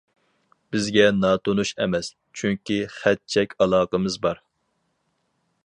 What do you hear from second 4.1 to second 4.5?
بار».